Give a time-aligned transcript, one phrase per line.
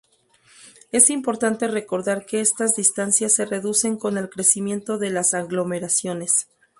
[0.91, 6.47] Es importante recordar que estas distancias se reducen con el crecimiento de las aglomeraciones.